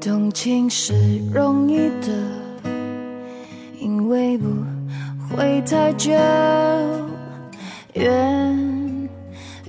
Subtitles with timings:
[0.00, 0.94] 动情是
[1.32, 2.12] 容易的，
[3.80, 4.46] 因为不
[5.28, 6.12] 会太久。
[7.94, 9.08] 远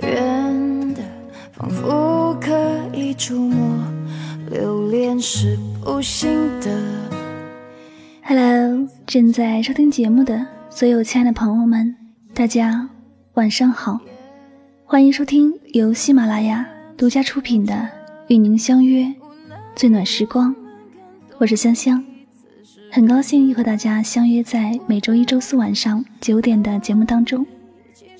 [0.03, 1.01] 远的，
[1.51, 2.53] 仿佛可
[2.93, 3.83] 以触摸。
[4.51, 6.79] 留恋是不行的。
[8.23, 11.95] Hello，正在收听节目的所有亲爱的朋友们，
[12.35, 12.87] 大家
[13.33, 13.99] 晚上好，
[14.85, 16.63] 欢迎收听由喜马拉雅
[16.95, 17.73] 独家出品的
[18.27, 19.11] 《与您相约
[19.79, 20.53] 最暖时光》，
[21.37, 22.03] 我是香香，
[22.91, 27.47] 很高兴又和大家相约在每周一、周四晚上九点的节目当中。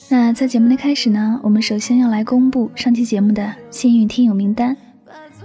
[0.08, 4.78] 那在节目的开始呢，我们首先要来公布上期节目的幸运听友名单，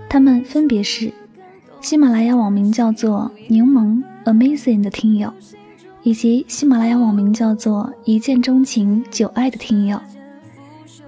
[0.09, 1.12] 他们分别是
[1.80, 5.34] 喜马拉雅网名叫做柠檬 Amazing 的听友，
[6.04, 10.01] 以及喜马拉雅网名叫做一见钟情久爱的听友。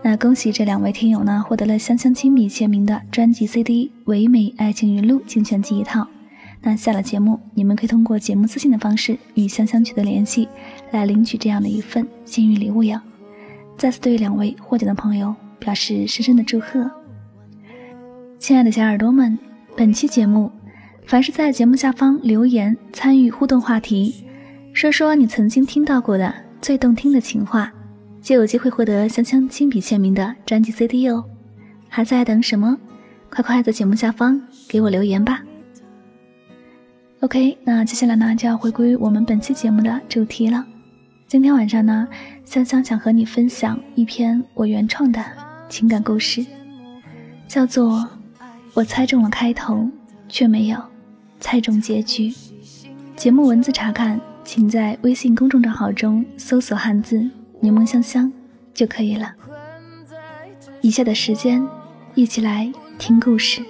[0.03, 6.07] 那恭喜这两位听友呢，获得了香香亲笔签名的专辑 CD《唯美爱情语录精选集》一套。
[6.63, 10.49] 那下了节目，你们可以通过节目私信的方式与香香取得联系，
[10.93, 13.01] 来领取这样的一份幸运礼物哟。
[13.77, 16.91] 再次对两位获奖的朋友表示深深的祝贺，
[18.39, 19.39] 亲爱的小耳朵们，
[19.77, 20.51] 本期节目，
[21.05, 24.25] 凡是在节目下方留言参与互动话题，
[24.73, 27.73] 说说你曾经听到过的最动听的情话，
[28.27, 31.25] 就有机会获得香香亲笔签名的专辑 CD 哦！
[31.89, 32.77] 还在等什么？
[33.31, 35.45] 快快在节目下方给我留言吧
[37.21, 40.67] ！OK，那接下来呢就要回归我们本期节目的主题了。
[41.29, 42.09] 今天晚上呢，
[42.45, 45.25] 香香想和你分享一篇我原创的
[45.69, 46.45] 情感故事，
[47.47, 48.01] 叫做
[48.75, 49.89] 《我猜中了开头，
[50.29, 50.83] 却没有
[51.39, 52.31] 猜中结局》。
[53.15, 58.33] 节目文字查看，请在微信公众账号中搜索汉字“柠檬香香”
[58.75, 59.35] 就可以了。
[60.83, 61.67] 以下的时间，
[62.15, 63.63] 一起来听故事。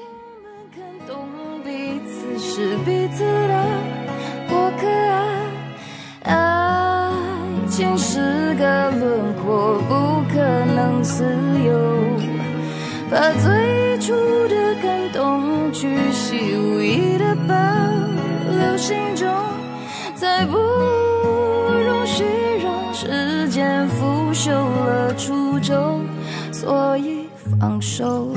[13.09, 14.13] 把最初
[14.49, 17.55] 的感动，巨细无遗的保
[18.51, 19.33] 留心中，
[20.15, 20.76] 再不
[24.47, 26.07] 腐朽了初衷。
[26.53, 27.29] 所以
[27.61, 28.33] 放手，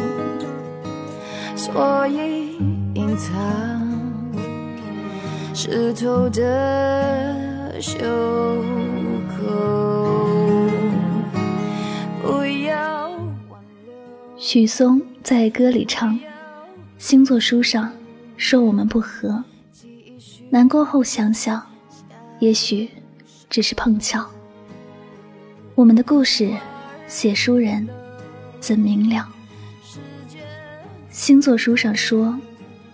[1.55, 2.57] 所以
[2.95, 3.31] 隐藏
[5.53, 7.97] 湿透的袖
[9.29, 10.67] 口。
[12.21, 13.11] 不要。
[14.37, 16.19] 许嵩在歌里唱
[16.97, 17.91] ：“星座书上
[18.35, 19.43] 说我们不合，
[20.49, 21.61] 难过后想想，
[22.39, 22.89] 也许
[23.49, 24.25] 只是碰巧。
[25.79, 26.51] 我们的故事，
[27.07, 27.87] 写书人
[28.59, 29.25] 怎明了？
[31.09, 32.37] 星座书上说，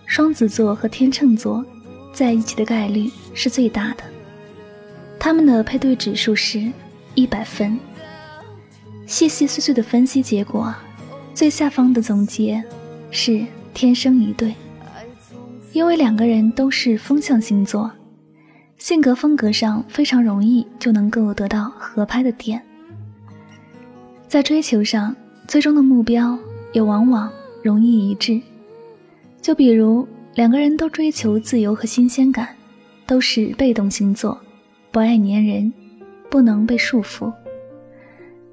[0.04, 1.66] 双子座和天秤座
[2.12, 4.04] 在一起的概率是最大的。”
[5.18, 6.70] 他们的配对指数是
[7.16, 7.76] 一百分。
[9.04, 10.72] 细细碎碎的分析结果，
[11.34, 12.62] 最下方的总结
[13.10, 14.54] 是天生一对。
[15.72, 17.90] 因为两个人都是风象星座，
[18.78, 22.62] 性格风格上非常容易就能够得到合拍的点。
[24.36, 25.16] 在追求上，
[25.48, 26.38] 最终的目标
[26.72, 27.32] 也往往
[27.62, 28.38] 容易一致。
[29.40, 32.54] 就比如两个人都追求自由和新鲜感，
[33.06, 34.38] 都是被动星座。
[34.90, 35.72] 不爱粘人，
[36.28, 37.32] 不能被束缚。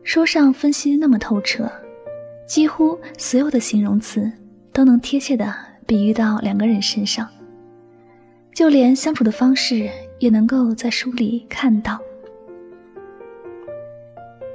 [0.03, 1.69] 书上分析那么透彻，
[2.47, 4.31] 几乎所有的形容词
[4.71, 5.53] 都能贴切的
[5.85, 7.27] 比喻到两个人身上，
[8.53, 11.99] 就连相处的方式也能够在书里看到。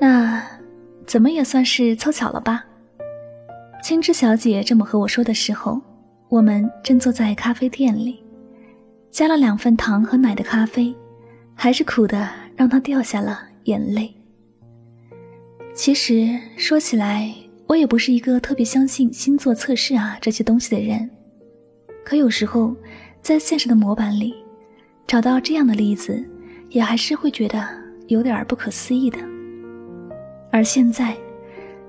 [0.00, 0.42] 那
[1.08, 2.62] 怎么也算是凑巧了吧？
[3.82, 5.80] 青枝小姐这么和我说的时候，
[6.28, 8.22] 我们正坐在咖啡店里，
[9.10, 10.94] 加了两份糖和奶的咖啡。
[11.54, 14.14] 还是苦的，让他掉下了眼泪。
[15.74, 17.34] 其实说起来，
[17.66, 21.08] 我也不是一个特别相信星座测试啊这些东西的人。
[22.04, 22.76] 可有时候，
[23.22, 24.34] 在现实的模板里，
[25.06, 26.22] 找到这样的例子，
[26.68, 27.66] 也还是会觉得
[28.08, 29.18] 有点不可思议的。
[30.58, 31.16] 而现在，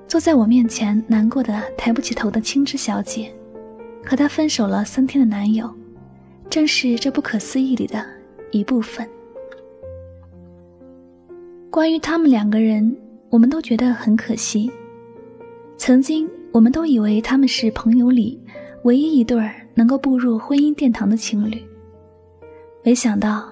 [0.08, 3.34] 坐在我面前难过的抬不起头的青枝小姐，
[4.06, 5.68] 和她分手了三天的男友，
[6.52, 8.06] 正是这不可思议里的
[8.52, 9.10] 一部分。
[11.72, 12.96] 关于他们两个人，
[13.32, 14.72] 我们都觉得很可惜。
[15.76, 18.40] 曾经，我们都以为他们是朋友里
[18.84, 21.60] 唯一一对能够步入婚姻殿堂的情侣。
[22.84, 23.50] 没想到，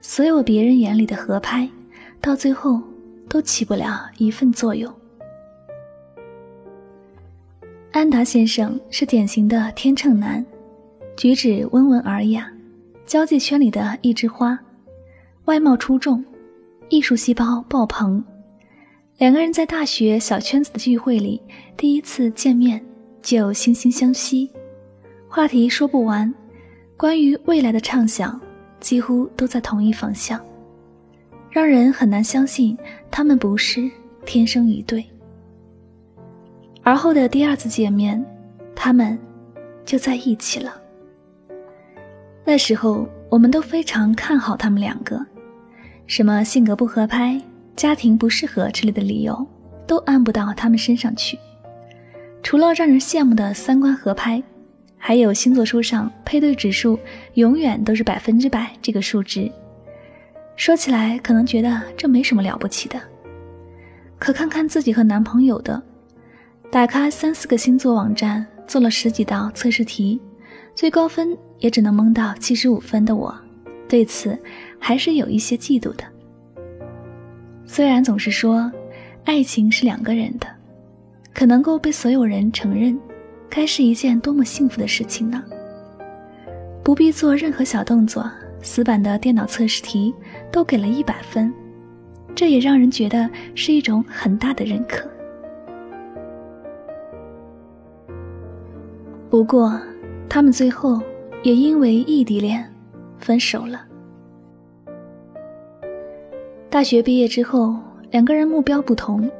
[0.00, 1.68] 所有别人眼里的合拍，
[2.20, 2.80] 到最后
[3.30, 4.92] 都起不了一份作用。
[7.92, 10.44] 安达先生是典型的天秤男，
[11.16, 12.52] 举止温文尔雅，
[13.06, 14.58] 交际圈里的一枝花，
[15.44, 16.24] 外貌出众，
[16.88, 18.22] 艺术细胞爆棚。
[19.18, 21.40] 两个人在大学小圈子的聚会里
[21.76, 22.84] 第一次见面
[23.22, 24.50] 就惺惺相惜，
[25.28, 26.32] 话题说不完，
[26.96, 28.40] 关于未来的畅想
[28.80, 30.40] 几乎都在同一方向，
[31.50, 32.78] 让人很难相信
[33.10, 33.90] 他们不是
[34.24, 35.04] 天生一对。
[36.82, 38.24] 而后的第二次见面，
[38.74, 39.18] 他们
[39.84, 40.74] 就在一起了。
[42.44, 45.24] 那时候我们都非常看好他们两个，
[46.06, 47.40] 什么性格不合拍。
[47.76, 49.46] 家庭不适合之类的理由，
[49.86, 51.38] 都按不到他们身上去。
[52.42, 54.42] 除了让人羡慕的三观合拍，
[54.98, 56.98] 还有星座书上配对指数
[57.34, 59.50] 永远都是百分之百这个数值。
[60.60, 63.00] 说起来可能觉得这没什么了不起的，
[64.18, 65.82] 可看看自己和男朋友的，
[66.70, 70.20] 打开三四个星座网站做了十几道测试题，
[70.74, 73.34] 最高分也只能蒙到七十五分的我，
[73.88, 74.38] 对此
[74.78, 76.04] 还是有一些嫉妒的。
[77.64, 78.70] 虽然总是说，
[79.24, 80.46] 爱情是两个人的，
[81.32, 83.00] 可能够被所有人承认，
[83.48, 85.42] 该是一件多么幸福的事情呢？
[86.84, 88.30] 不必做任何小动作，
[88.62, 90.14] 死板的电脑测试题
[90.52, 91.52] 都给了一百分，
[92.34, 95.08] 这也让人觉得是一种很大的认可。
[99.30, 99.80] 不过，
[100.28, 101.00] 他们最后
[101.42, 102.68] 也因为异地恋
[103.18, 103.86] 分手了。
[106.68, 107.76] 大学毕业之后，
[108.10, 109.30] 两个人目标不同，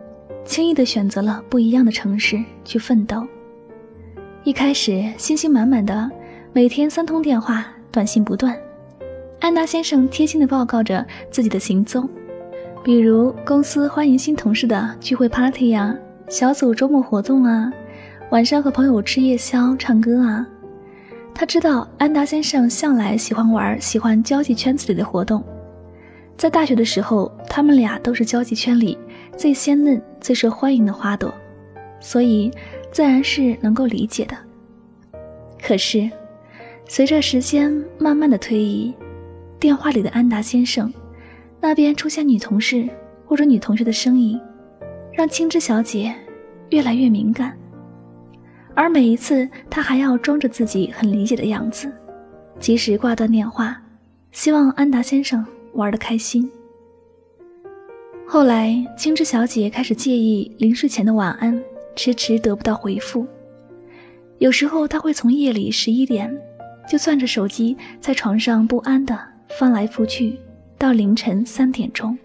[0.44, 3.26] 轻易的选择了不一样的城市去奋斗。
[4.44, 6.10] 一开始信心满满的，
[6.52, 8.56] 每天三通电话，短信不断。
[9.40, 12.06] 安达先生贴心的报告着自己的行踪，
[12.84, 15.96] 比如公司欢迎新同事的聚会 party 啊，
[16.28, 17.72] 小组周末活动啊，
[18.30, 20.46] 晚上和朋友吃夜宵、唱歌啊。
[21.34, 25.42] 他知道安达先生向来喜欢玩，喜欢交际圈子里的活动。
[26.36, 28.96] 在大学的时候，他们俩都是交际圈里
[29.38, 31.32] 最鲜嫩、最受欢迎的花朵，
[31.98, 32.50] 所以
[32.92, 34.36] 自然是能够理解的。
[35.62, 36.10] 可是，
[36.86, 38.94] 随着时间慢慢的推移，
[39.60, 40.92] 电话里的安达先生
[41.60, 42.88] 那边出现女同事
[43.26, 44.40] 或者女同学的声音，
[45.12, 46.12] 让青枝小姐
[46.70, 47.56] 越来越敏感，
[48.74, 51.92] 而每一次她还要装着自己很理解的样子，
[52.58, 53.80] 及时挂断电话，
[54.32, 55.46] 希望安达先生。
[55.74, 56.50] 玩的开心。
[58.26, 61.62] 后来，青枝小姐开始介意临睡前的晚安
[61.94, 63.24] 迟迟得不到回复。
[64.38, 66.36] 有时候，她会从夜里十一点
[66.88, 69.16] 就攥着手机在床上不安的
[69.58, 70.38] 翻来覆去，
[70.78, 72.16] 到凌晨三点钟。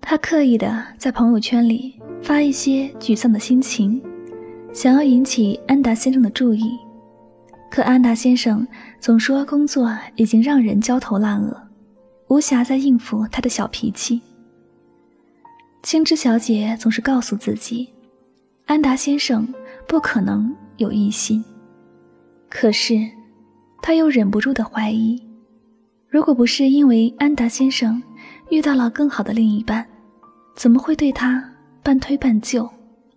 [0.00, 4.02] 他刻意的在朋友圈里发一些沮丧的心情，
[4.72, 6.78] 想要引起安达先生的注意。
[7.70, 8.66] 可安达先生
[9.00, 11.56] 总说工作已经让人焦头烂额。
[12.28, 14.20] 无暇再应付他的小脾气。
[15.82, 17.88] 青枝小姐总是告诉自己，
[18.64, 19.46] 安达先生
[19.86, 21.44] 不可能有异心。
[22.48, 22.96] 可是，
[23.82, 25.22] 她又忍不住的怀疑，
[26.12, 28.00] 如果不是因为安达先生
[28.50, 29.82] 遇到了更好的另一半，
[30.54, 31.42] 怎么会对他
[31.82, 32.68] 半推半就、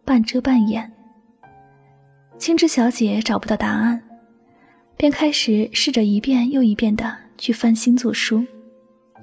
[0.06, 0.90] 半遮半掩？
[2.38, 4.02] 青枝小姐找不到答案，
[4.96, 8.42] 便开始试着一遍又一遍的去翻星座书。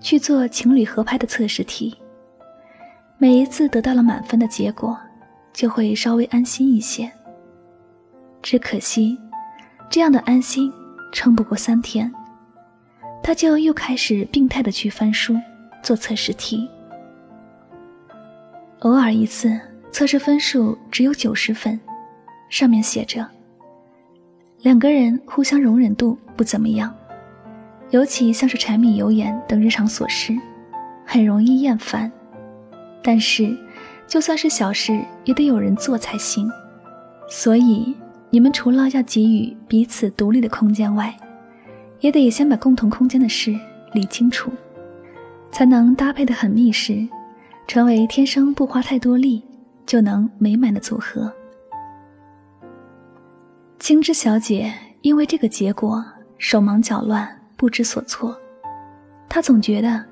[0.02, 1.96] 去做情侣合拍的测试题，
[3.18, 4.98] 每一次得到了满分的结果，
[5.52, 7.10] 就会稍微安心一些。
[8.42, 9.16] 只可惜，
[9.88, 10.70] 这样的安心
[11.12, 12.12] 撑不过三天，
[13.22, 15.36] 他就又开始病态的去翻书
[15.82, 16.68] 做测试题。
[18.80, 19.58] 偶尔一次，
[19.92, 21.78] 测试分数只有九十分，
[22.48, 23.24] 上面写着：
[24.62, 26.92] 两个人互相容忍度不怎么样。
[27.90, 30.34] 尤其像是柴米油盐等日常琐事，
[31.04, 32.10] 很容易厌烦。
[33.02, 33.54] 但是，
[34.06, 36.50] 就算是小事，也得有人做才行。
[37.28, 37.94] 所以，
[38.30, 41.14] 你们除了要给予彼此独立的空间外，
[42.02, 43.58] 也得先把共同空间的事
[43.94, 44.52] 理清楚，
[45.50, 47.08] 才能搭配的很密实，
[47.66, 49.42] 成为天生不花太多力
[49.86, 51.32] 就能美满的组合。
[53.78, 56.04] 青枝小姐因为这个结果
[56.36, 57.38] 手忙脚乱。
[57.54, 58.36] 不知所措，
[59.28, 60.04] 她总觉得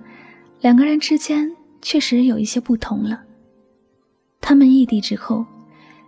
[0.60, 1.50] 两个人之间
[1.82, 3.20] 确实有一些不同了。
[4.40, 5.44] 他们异地之后，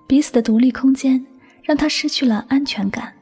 [0.06, 1.26] 彼此的独立空间
[1.64, 3.12] 让她失去了安全感。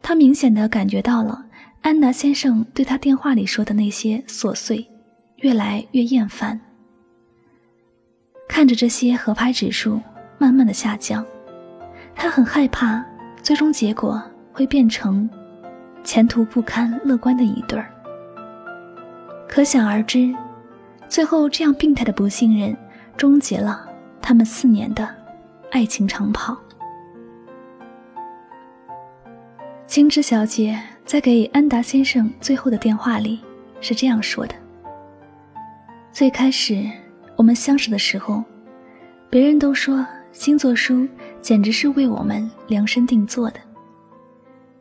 [0.00, 1.44] 她明显的感觉到了
[1.84, 4.88] 安达先生对他电话里说的那些琐碎，
[5.36, 6.58] 越来越厌烦。
[8.48, 10.00] 看着这些合拍指数
[10.38, 11.22] 慢慢的下降，
[12.14, 13.04] 他很害怕，
[13.42, 15.28] 最终结果会变成
[16.02, 17.92] 前途不堪乐观的一对儿。
[19.46, 20.34] 可想而知，
[21.06, 22.74] 最后这样病态的不信任，
[23.14, 23.86] 终结了
[24.22, 25.06] 他们四年的
[25.70, 26.56] 爱情长跑。
[29.86, 33.38] 青枝小姐在给安达先生最后的电话里
[33.80, 34.54] 是这样说的
[36.10, 36.90] ：“最开始
[37.36, 38.42] 我们相识的时候，
[39.28, 41.06] 别人都说星座书
[41.42, 43.60] 简直是为我们量身定做的。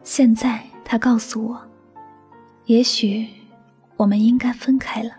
[0.04, 1.62] 现在他告诉我，
[2.66, 3.28] 也许
[3.98, 5.12] 我们应该分开了。”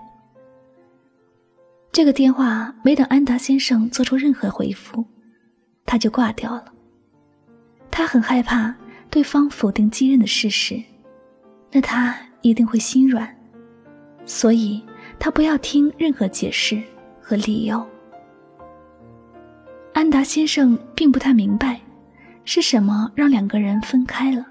[1.92, 5.04] 这个电话没等安达先生做出任何回复，
[5.84, 6.72] 他就挂掉了。
[7.90, 8.74] 他很害怕。
[9.10, 10.82] 对方否定继任的事实，
[11.74, 13.28] 那他一定会心软，
[14.24, 14.80] 所以
[15.18, 16.80] 他不要听任何解释
[17.20, 17.84] 和理由。
[19.92, 21.80] 安达先生并不太明白，
[22.44, 24.46] 是什么让两个人分开了，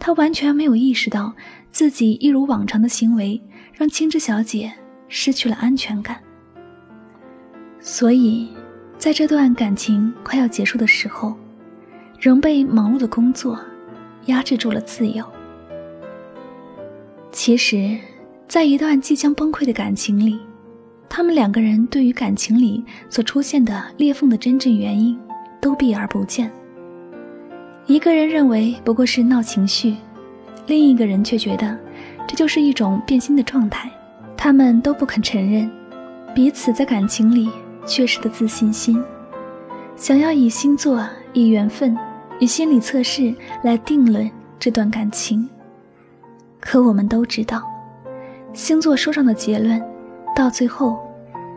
[0.00, 1.32] 他完全没有意识到
[1.70, 3.40] 自己一如往常的行为
[3.72, 4.72] 让青枝小姐
[5.06, 6.20] 失去了安全感，
[7.78, 8.52] 所以
[8.98, 11.32] 在这段感情快要结束的时候。
[12.20, 13.60] 仍被忙碌的工作
[14.26, 15.33] 压制住了自由。
[17.34, 17.98] 其实，
[18.46, 20.38] 在一段即将崩溃的感情里，
[21.08, 25.18] 他们两个人对于感情里所出现的裂缝的真正原因
[25.60, 26.48] 都避而不见。
[27.86, 29.96] 一个人认为不过是闹情绪，
[30.68, 31.76] 另一个人却觉得
[32.24, 33.90] 这就是一种变心的状态。
[34.36, 35.68] 他们都不肯承认
[36.36, 37.50] 彼此在感情里
[37.84, 39.02] 缺失的自信心，
[39.96, 41.98] 想要以星座、以缘分。
[42.38, 45.48] 以心理测试来定论这段感情，
[46.64, 47.62] 可我们都知道，
[48.54, 49.80] 星座书上的结论，
[50.34, 50.98] 到最后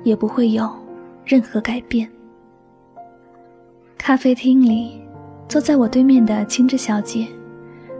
[0.03, 0.69] 也不会有
[1.23, 2.07] 任何改变。
[3.97, 5.01] 咖啡厅里，
[5.47, 7.25] 坐在我对面的青枝小姐，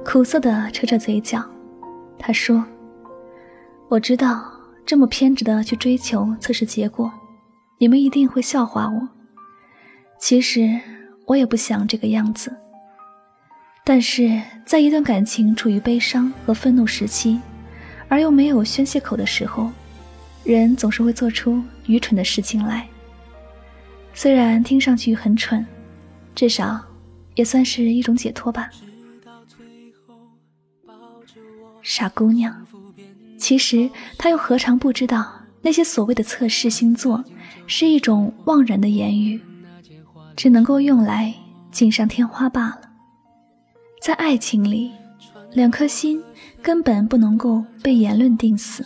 [0.06, 1.42] 苦涩地扯着嘴角。
[2.20, 2.64] 她说
[3.88, 4.44] ：“我知道
[4.86, 7.10] 这么偏执的去追求测试结果，
[7.78, 9.08] 你们一定会笑话我。
[10.20, 10.70] 其实
[11.26, 12.54] 我也不想这个样子。”
[13.90, 17.40] 但是在一段感情处于悲伤和愤怒时期，
[18.10, 19.72] 而又没有宣泄口的时候，
[20.44, 22.86] 人总是会做出愚蠢的事情来。
[24.14, 25.66] 虽然听上去很蠢，
[26.36, 26.84] 至少
[27.36, 28.70] 也算是一种解脱吧。
[31.82, 32.68] 傻姑娘，
[33.38, 37.24] 其实她又何尝不知道，那些所谓的测试星座，
[37.68, 39.40] 是一种妄然的言语，
[40.36, 41.34] 只能够用来
[41.72, 42.82] 锦上添花罢了。
[44.00, 44.92] 在爱情里，
[45.54, 46.24] 两颗心
[46.62, 48.86] 根本不能够被言论定死。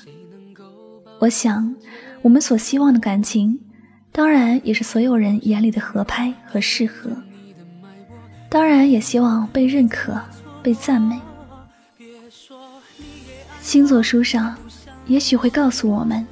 [1.19, 1.75] 我想，
[2.21, 3.59] 我们所希望的感情，
[4.11, 7.11] 当然也是所有人眼里的合拍和适合。
[8.49, 10.19] 当然也希望被认可、
[10.63, 11.19] 被赞美。
[13.61, 14.55] 星座书上
[15.05, 16.25] 也许会告诉我们，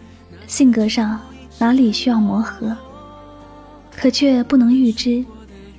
[0.48, 1.20] 性格上
[1.60, 2.76] 哪里需要磨合，
[3.96, 5.24] 可却不能预知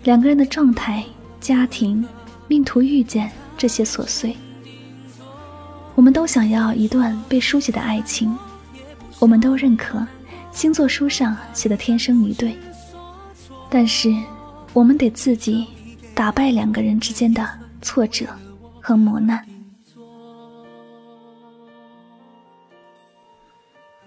[0.05, 1.05] 两个人的状态、
[1.41, 2.07] 家庭。
[2.51, 4.37] 命途遇见这些琐碎，
[5.95, 8.37] 我们都想要一段被书写的爱情，
[9.21, 10.05] 我们都认可
[10.51, 12.57] 星座书上写的天生一对，
[13.69, 14.13] 但是
[14.73, 15.65] 我们得自己
[16.13, 17.49] 打败两个人之间的
[17.81, 18.27] 挫折
[18.81, 19.47] 和磨难。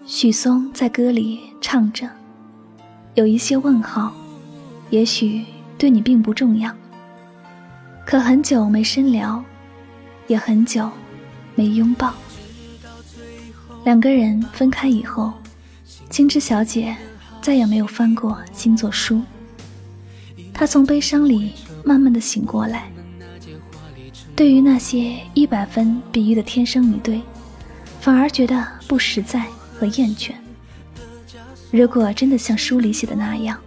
[0.04, 2.06] 许嵩在歌里唱着
[3.16, 4.12] ：“有一些问号，
[4.90, 5.42] 也许
[5.78, 6.70] 对你并不重要。”
[8.06, 9.42] 可很久没深聊，
[10.26, 10.90] 也很久
[11.54, 12.12] 没拥抱。
[13.84, 15.32] 两个人分开以后，
[16.10, 16.94] 青枝小姐
[17.40, 19.22] 再也没有翻过星座书。
[20.52, 22.90] 她从悲伤里慢慢的醒过来。
[24.36, 27.20] 对于那些一百分比喻的天生一对，
[28.00, 29.46] 反而觉得不实在
[29.78, 30.32] 和厌倦。
[31.70, 33.58] 如果真的像书里写的那样，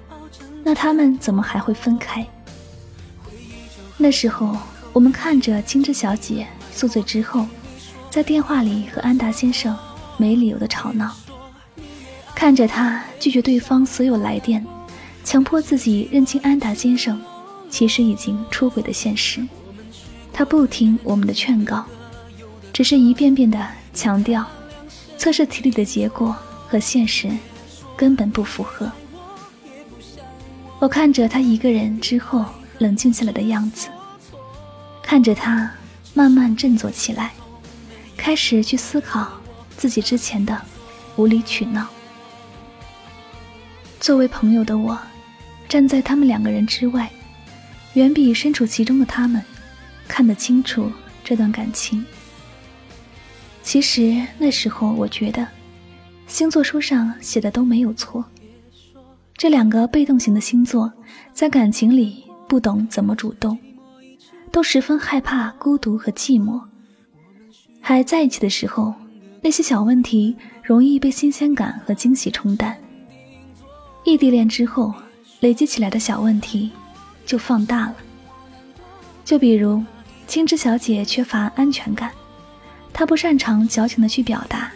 [0.64, 2.26] 那他们怎么还会分开？
[4.00, 4.56] 那时候，
[4.94, 7.48] 我们看着青枝小姐宿醉之后，
[8.12, 9.76] 在电话里和安达先生
[10.18, 11.12] 没理由的吵闹，
[12.36, 14.64] 看着她拒绝对方所有来电，
[15.24, 17.20] 强迫自己认清安达先生
[17.72, 19.46] 其实已经出轨的现实。
[20.32, 21.84] 他不听我们的劝告，
[22.72, 24.46] 只是一遍遍的强调，
[25.18, 26.36] 测试题里的结果
[26.68, 27.28] 和现实
[27.96, 28.92] 根本不符合。
[30.78, 32.46] 我看着他一个人之后。
[32.80, 33.90] 冷静下来的样子，
[35.02, 35.72] 看着他
[36.14, 37.34] 慢慢振作起来，
[38.16, 39.32] 开始去思考
[39.76, 40.60] 自己之前的
[41.16, 41.88] 无理取闹。
[44.00, 44.98] 作为朋友的我，
[45.68, 47.12] 站在他们两个人之外，
[47.94, 49.44] 远比身处其中的他们
[50.08, 50.92] 看得清楚
[51.24, 52.06] 这段感情。
[53.64, 55.46] 其实那时候我觉得，
[56.28, 58.24] 星座书上写的都没有错。
[59.36, 60.94] 这两个被动型的星座，
[61.34, 63.58] 在感情里不懂怎么主动，
[64.52, 66.62] 都十分害怕孤独和寂寞。
[67.82, 68.94] 还在一起的时候，
[69.42, 72.78] 那些小问题容易被新鲜感和惊喜冲淡。
[74.04, 74.94] 异地恋之后，
[75.42, 76.72] 累积起来的小问题
[77.26, 77.96] 就放大了。
[79.26, 79.84] 就比如，
[80.26, 82.12] 青之小姐缺乏安全感，
[82.94, 84.72] 她不擅长矫情的去表达。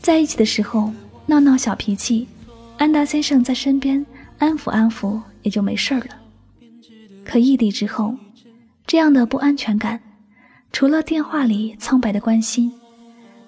[0.00, 0.92] 在一起的时候
[1.26, 2.26] 闹闹小脾气，
[2.78, 4.04] 安达先生在身边
[4.38, 6.25] 安抚安抚也就没事儿了。
[7.26, 8.14] 可异地之后，
[8.86, 10.00] 这样的不安全感。
[10.72, 12.72] 除了电话里苍白的关心，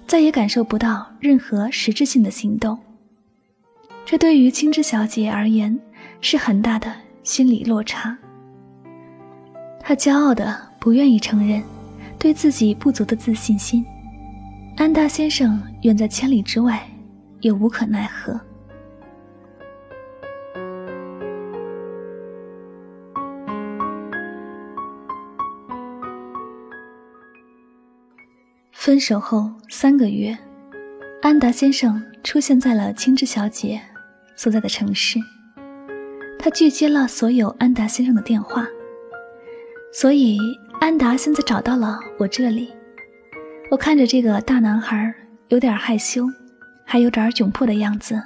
[0.07, 2.79] 再也感受不到任何实质性的行动。
[4.05, 5.79] 这对于青之小姐而言
[6.21, 6.93] 是很大的
[7.23, 8.17] 心理落差。
[9.79, 11.63] 她骄傲的不愿意承认
[12.19, 13.85] 对自己不足的自信心，
[14.77, 16.89] 安达先生远在千里之外，
[17.41, 18.41] 也无可奈何。
[28.89, 30.35] 分手后三个月，
[31.21, 33.79] 安达先生出现在了青之小姐
[34.35, 35.19] 所在的城市。
[36.39, 38.67] 他拒接了所有安达先生的电话，
[39.93, 40.39] 所以
[40.81, 42.73] 安达现在找到了我这里。
[43.71, 45.15] 我看着这个大男孩
[45.49, 46.25] 有点害羞，
[46.83, 48.19] 还有点窘迫的样子，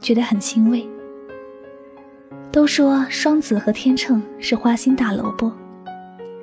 [0.00, 0.88] 觉得很欣慰。
[2.50, 5.52] 都说双子和天秤是花心大萝卜，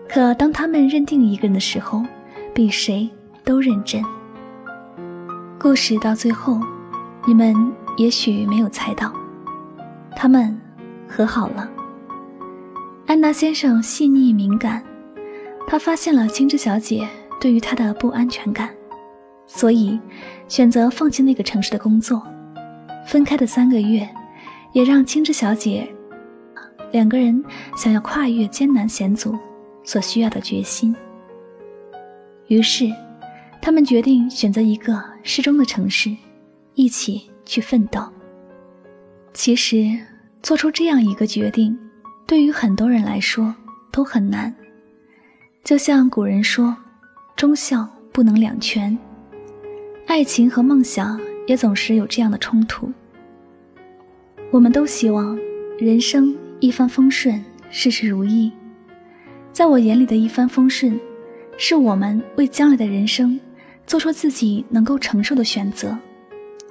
[0.08, 2.06] 可当他们认定一个人的时候，
[2.54, 3.10] 比谁？
[3.48, 4.04] 都认真。
[5.58, 6.60] 故事到最后，
[7.26, 7.56] 你们
[7.96, 9.14] 也许没有猜到，
[10.18, 10.60] 他们
[11.08, 11.72] 和好了。
[13.06, 14.84] 安娜先生细腻敏感，
[15.66, 17.08] 他发现了青之小姐
[17.40, 18.70] 对于他的不安全感，
[19.46, 19.98] 所以
[20.50, 22.22] 选择放弃那个城市的工作。
[23.08, 24.06] 分开的三个月，
[24.74, 25.88] 也让青之小姐
[26.92, 27.42] 两个人
[27.78, 29.34] 想要跨越艰难险阻
[29.86, 30.94] 所需要的决心。
[32.48, 32.92] 于是。
[33.62, 36.16] 他们决定选择一个适中的城市，
[36.76, 38.02] 一起去奋斗。
[39.34, 39.98] 其实，
[40.42, 41.78] 做出这样一个决定，
[42.26, 43.54] 对于很多人来说
[43.92, 44.54] 都很难。
[45.64, 46.76] 就像古人说
[47.36, 48.98] ：“忠孝不能两全。”
[50.08, 52.92] 爱情和梦想也总是有这样的冲突。
[54.50, 55.38] 我们都希望
[55.78, 58.52] 人生一帆风顺，事事如意。
[59.52, 60.98] 在我眼里的一帆风顺，
[61.58, 63.38] 是我们为将来的人生。
[63.88, 65.98] 做出自己能够承受的选择，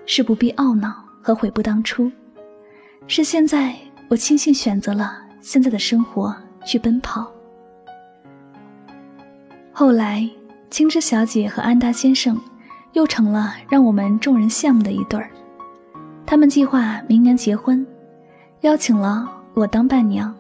[0.05, 2.13] 是不必懊恼和悔不当初，
[3.09, 3.75] 是现在
[4.09, 7.27] 我庆幸选择了现在的生活去奔跑。
[9.73, 10.29] 后来，
[10.71, 12.39] 青枝小姐和安达先生
[12.93, 15.31] 又成了让我们众人羡慕的一对儿。
[16.27, 17.87] 他们计划明年结婚，
[18.61, 20.35] 邀请了我当伴娘，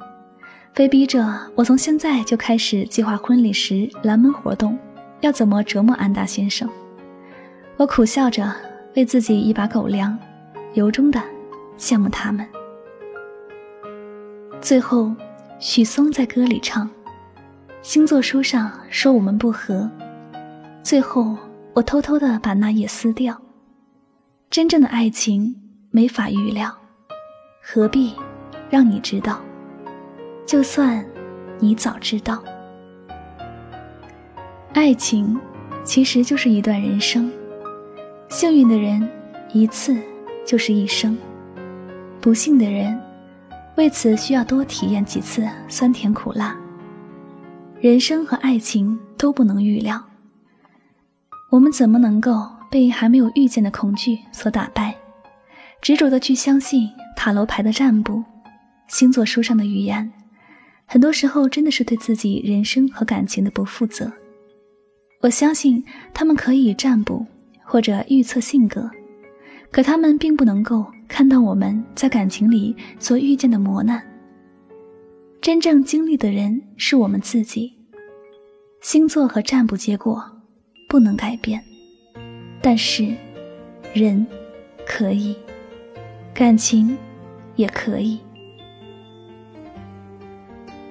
[0.75, 4.79] 非逼着我从现在就开始计划婚礼时拦门活动。
[5.27, 6.71] 要怎么折磨安达先生？
[7.77, 8.55] 我苦笑着，
[8.95, 10.17] 为自己一把狗粮，
[10.75, 11.21] 由衷的
[11.77, 12.47] 羡慕他们。
[14.61, 15.12] 最后，
[15.59, 16.89] 许嵩在歌里唱
[17.83, 19.91] ：“星座书上说我们不合，
[20.81, 21.37] 最后
[21.75, 23.37] 我偷偷的把那页撕掉。
[24.49, 25.53] 真正的爱情
[25.91, 26.73] 没法预料，
[27.61, 28.15] 何必
[28.71, 29.41] 让你知道？
[30.47, 31.05] 就算
[31.59, 32.41] 你早知道。”
[34.77, 35.35] 爱情
[35.85, 37.33] 其实就是一段人生，
[38.29, 39.09] 幸运的人
[39.51, 39.97] 一次
[40.45, 41.17] 就是一生，
[42.21, 43.01] 不幸的人
[43.77, 46.55] 为此需要多体验几次酸甜苦辣。
[47.81, 49.99] 人生和爱情都不能预料，
[51.51, 54.95] 我们怎么能够被还没有遇见的恐惧所打败，
[55.81, 56.87] 执着的去相信
[57.17, 58.23] 塔罗牌的占卜、
[58.89, 60.12] 星座书上的预言？
[60.85, 64.12] 很多时候真的是对自己人生和感情的不负责。
[65.27, 65.85] 我相信
[66.15, 67.27] 他们可以占卜
[67.65, 68.89] 或者预测性格，
[69.73, 74.01] 可他们并不能够看到我们在感情里所遇见的磨难。
[75.41, 77.73] 真正经历的人是我们自己。
[78.81, 80.25] 星座和占卜结果
[80.89, 81.61] 不能改变，
[82.62, 83.12] 但是
[83.93, 84.25] 人
[84.87, 85.35] 可以，
[86.33, 86.97] 感情
[87.57, 88.21] 也可以。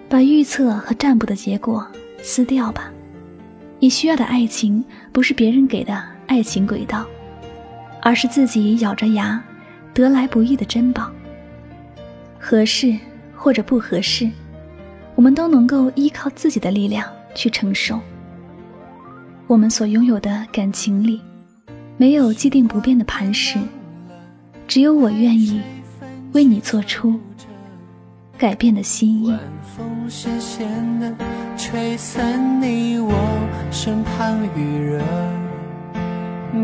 [0.10, 1.88] 把预测和占卜的结果
[2.22, 2.92] 撕掉吧。
[3.86, 7.06] 你需要的爱情不是别人给的爱情轨道，
[8.02, 9.40] 而是自己咬着牙
[9.94, 11.12] 得来不易的珍宝。
[12.40, 12.98] 合适
[13.36, 14.28] 或者不合适，
[15.14, 18.00] 我们都能够依靠自己的力量去承受。
[19.46, 21.22] 我们所拥有的感情里，
[21.96, 23.60] 没有既定不变的磐石，
[24.68, 25.62] 只有我愿意
[26.32, 27.20] 为你做出
[28.38, 29.34] 改变的心意。
[31.58, 33.14] 吹散你我
[33.72, 35.02] 身旁余热，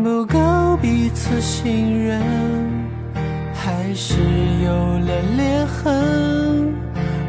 [0.02, 2.20] 不够彼此信任，
[3.52, 4.14] 还是
[4.64, 6.72] 有了裂痕。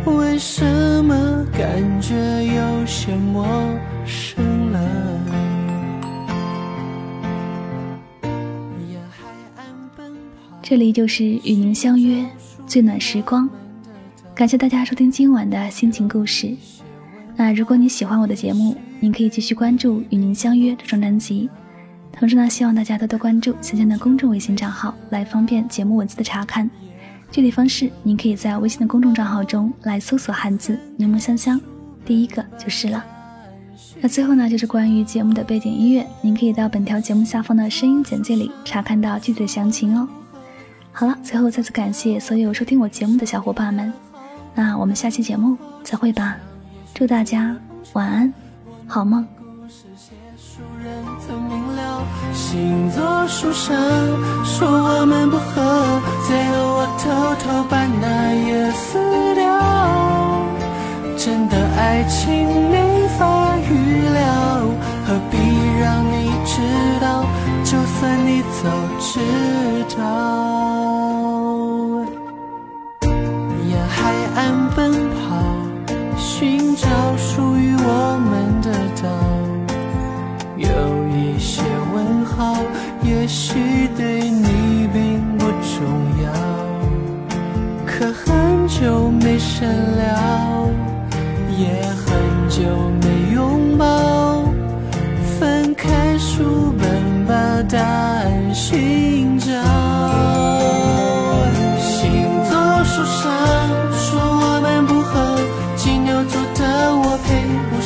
[0.06, 0.64] 为什
[1.06, 3.46] 么感觉有些陌
[4.06, 4.80] 生了？
[10.62, 12.26] 这里就是与您相约
[12.68, 13.50] 最暖时光，
[14.36, 16.56] 感谢大家收听今晚的心情故事。
[17.36, 21.48] 那如果你喜欢我的节目，您可以继续关注《与您相约》这张专辑。
[22.12, 26.68] 同时呢，希望大家多多关注香香的公众微信账号，来方便节目文字的查看。
[27.32, 31.62] 具体方式，您可以在微信的公众账号中来搜索汉字“柠檬香香”，
[32.04, 33.06] 第一个就是了。
[34.02, 40.10] 那最后呢，就是关于节目的背景音乐，您可以到本条节目下方的声音简介里查看到具体的详情哦。
[40.92, 43.94] 好了，最后再次感谢所有收听我节目的小伙伴们，
[44.56, 46.38] 那我们下期节目再会吧。
[46.94, 47.56] 祝大家
[47.94, 48.34] 晚安，
[48.88, 49.26] 好梦。
[52.34, 53.76] 星座书上
[54.44, 57.10] 说我们不合，最后我偷
[57.42, 59.44] 偷把那页撕掉。
[61.18, 63.72] 真的爱情没法预
[64.14, 64.22] 料，
[65.08, 65.38] 何必
[65.80, 66.62] 让你知
[67.02, 67.26] 道？
[67.64, 69.20] 就算你早知
[69.98, 70.63] 道，
[74.36, 75.42] 岸奔跑。
[76.18, 79.08] 寻找属于我们的岛，
[80.58, 80.68] 有
[81.10, 81.62] 一些
[81.94, 82.56] 问号，
[83.04, 85.86] 也许对你并不重
[86.24, 86.26] 要。
[87.86, 90.70] 可很久没深聊，
[91.58, 92.62] 也很久
[93.02, 94.44] 没拥抱，
[95.40, 100.43] 翻开书本把答案寻找。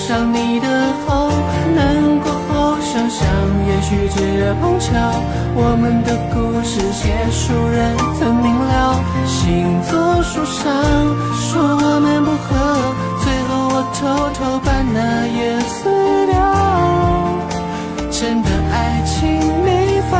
[0.08, 0.67] 上你的
[1.06, 1.30] 好，
[1.76, 3.28] 难过后想想，
[3.67, 4.96] 也许只碰巧。
[5.54, 8.96] 我们的故事写书人怎明了？
[9.26, 10.63] 星座书上
[11.36, 12.56] 说我们不合，
[13.22, 14.00] 最后我偷
[14.32, 15.91] 偷把那页撕
[16.28, 16.34] 掉。
[18.10, 19.28] 真的爱情
[19.65, 20.15] 没法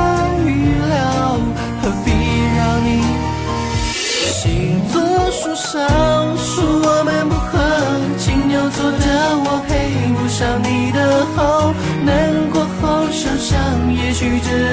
[0.46, 1.40] 预料，
[1.82, 2.12] 何必
[2.58, 2.92] 让你？
[4.36, 5.00] 星座
[5.32, 5.80] 书上
[6.36, 6.77] 说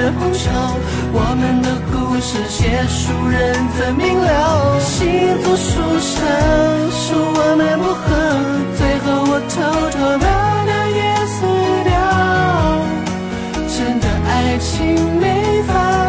[0.05, 0.51] 许只碰巧。
[1.13, 4.79] 我们的故事写书人怎明了？
[4.79, 6.21] 星座书上
[6.91, 8.05] 说我们不合，
[8.77, 9.55] 最后我偷
[9.89, 10.25] 偷把
[10.65, 11.35] 那页撕
[11.83, 11.89] 掉。
[13.67, 15.23] 真的爱情没
[15.63, 16.04] 法。